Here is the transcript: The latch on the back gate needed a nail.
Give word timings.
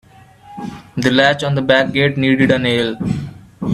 The 0.97 1.11
latch 1.11 1.43
on 1.43 1.53
the 1.53 1.61
back 1.61 1.93
gate 1.93 2.17
needed 2.17 2.49
a 2.49 2.57
nail. 2.57 2.97